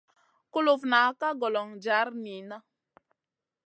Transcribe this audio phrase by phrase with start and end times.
[0.51, 2.57] Kulufna ka golon jar niyna.